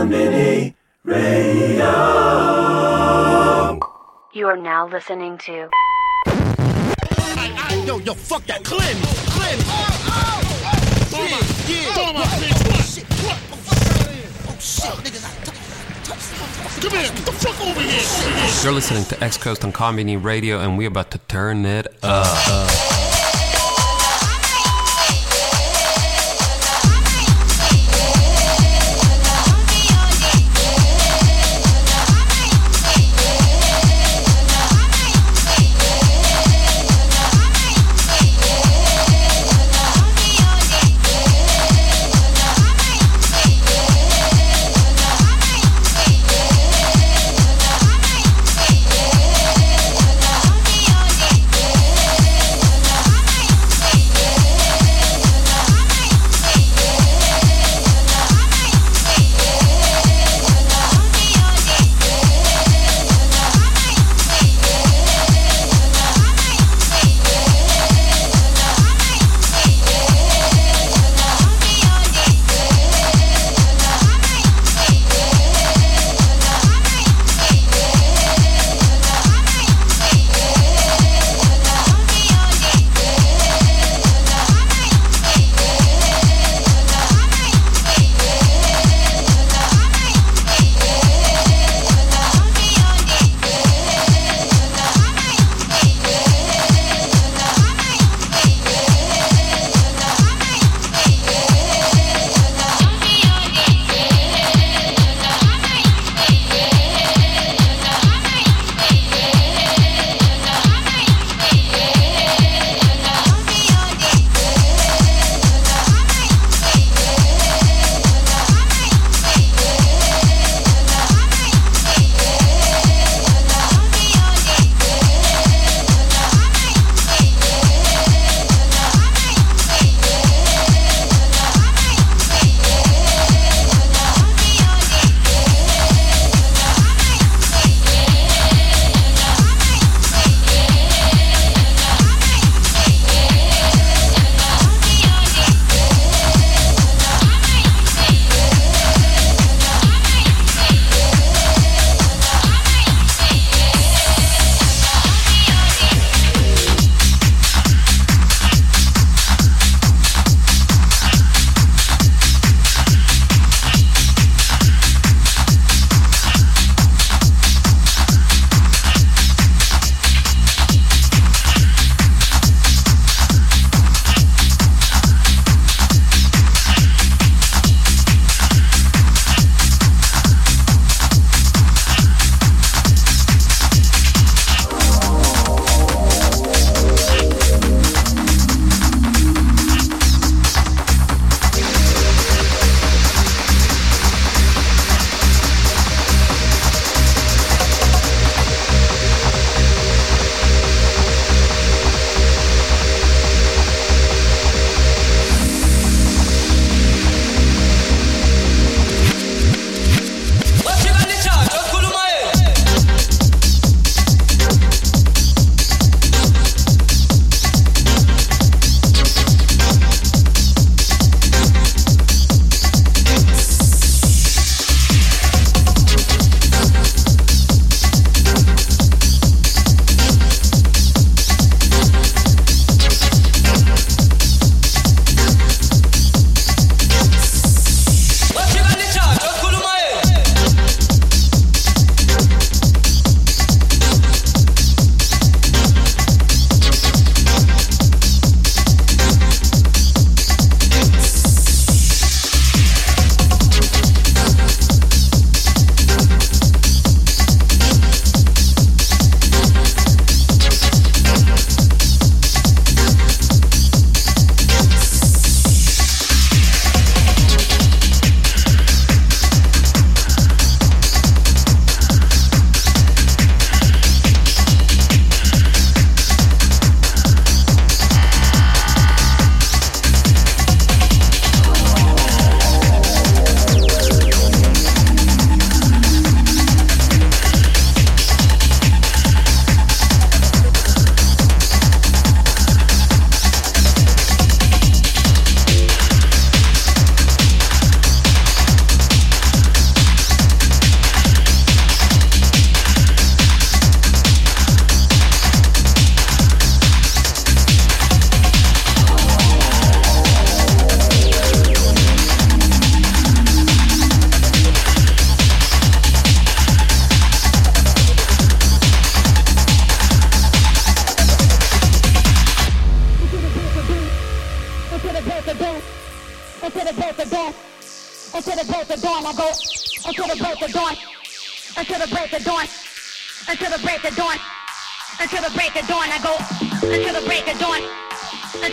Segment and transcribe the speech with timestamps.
[0.00, 0.72] Konbini
[1.04, 1.92] Radio.
[4.32, 5.68] You are now listening to.
[7.84, 8.64] Yo, yo, fuck that.
[8.64, 9.02] Clear me.
[9.36, 9.64] Clear me.
[11.12, 11.92] Yeah, yeah.
[11.96, 12.16] Oh,
[12.80, 13.04] shit.
[14.48, 14.90] Oh, shit.
[15.04, 17.02] Niggas, I Come here.
[17.02, 18.64] Get the fuck over here.
[18.64, 22.26] You're listening to X Coast on Konbini Radio, and we're about to turn it up.
[22.26, 22.99] Thank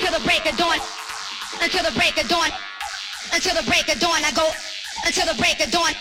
[0.07, 0.79] until the break of dawn.
[1.61, 2.49] Until the break of dawn.
[3.33, 4.23] Until the break of dawn.
[4.23, 4.49] I go
[5.05, 5.91] until the break of dawn.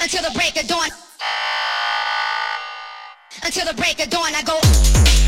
[0.00, 0.88] Until the break of dawn.
[3.42, 4.32] Until the break of dawn.
[4.34, 5.21] I go.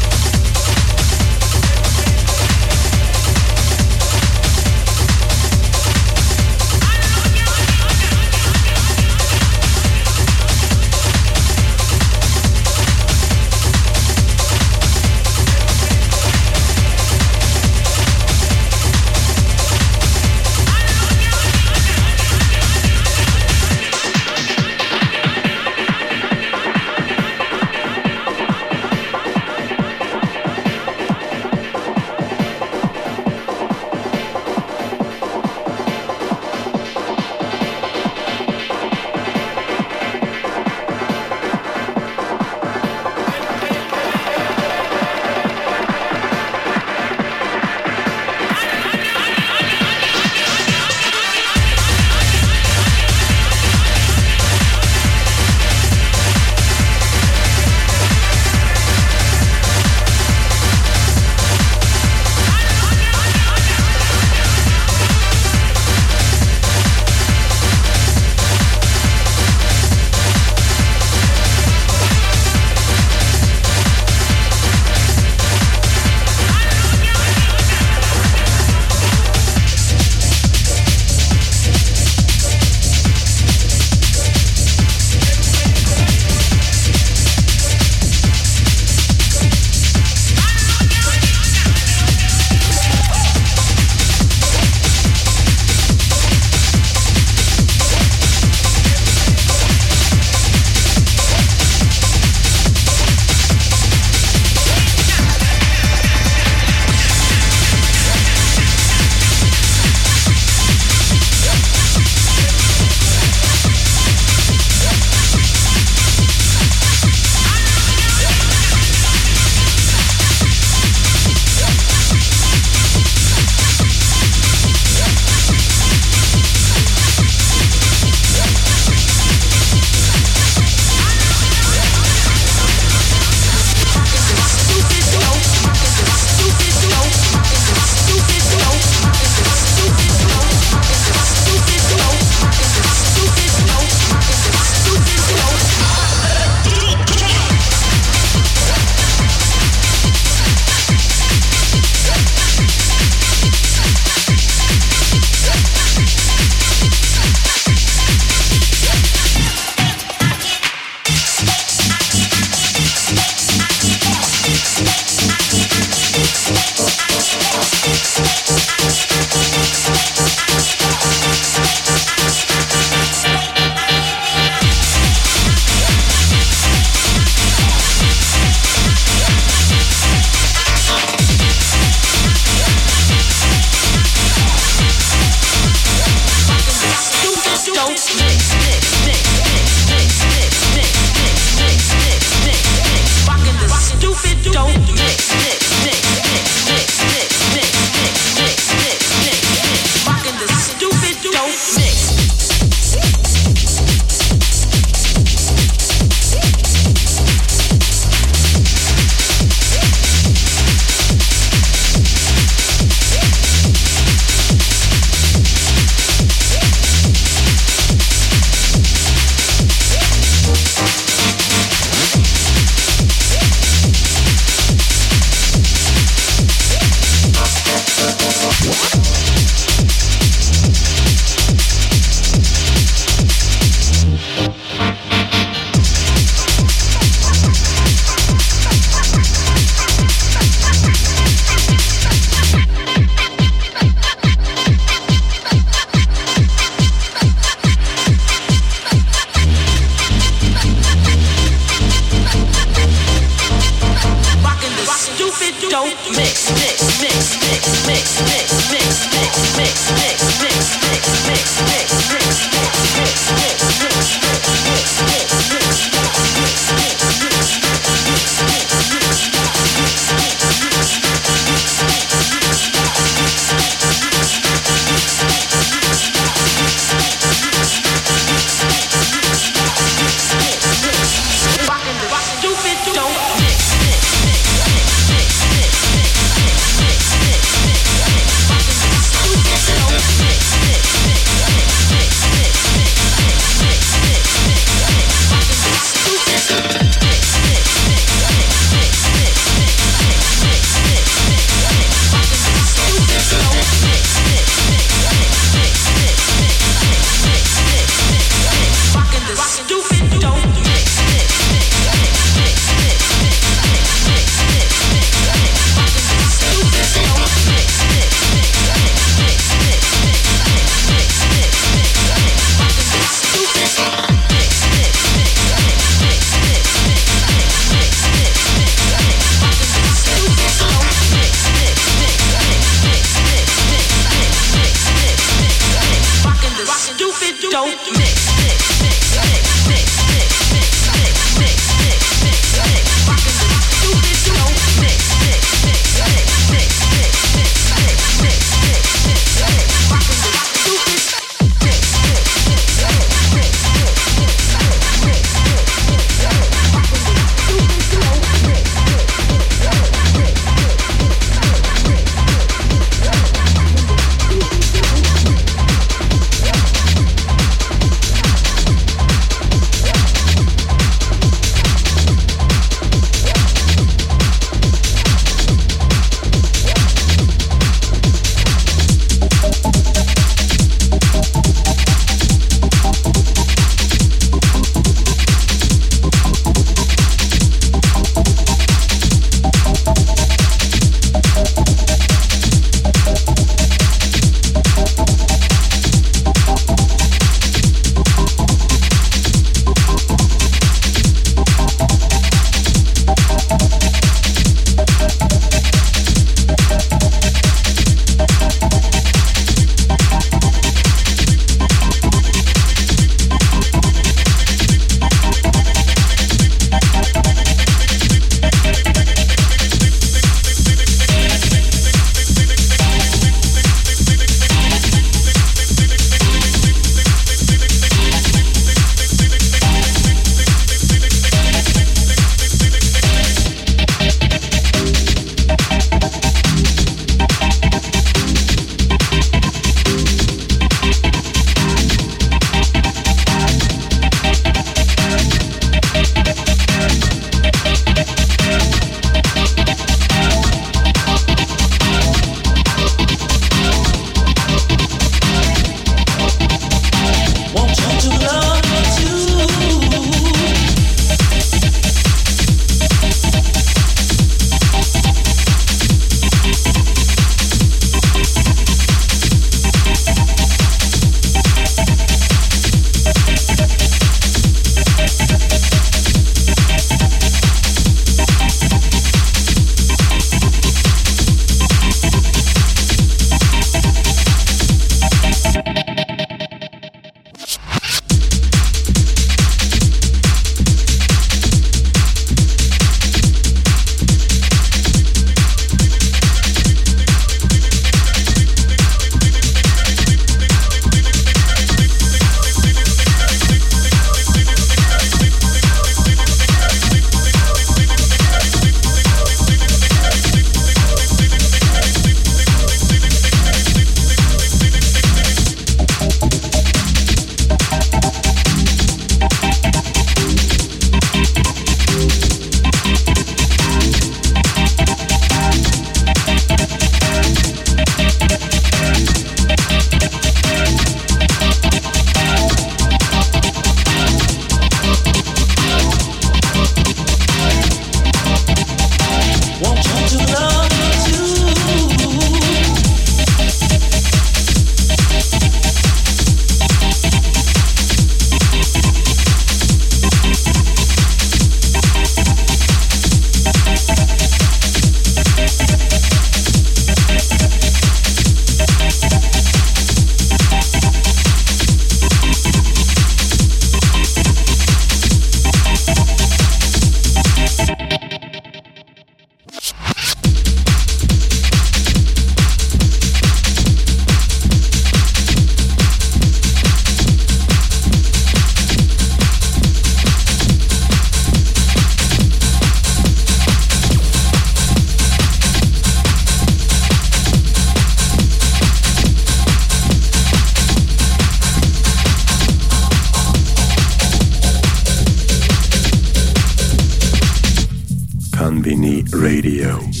[599.21, 600.00] Radio.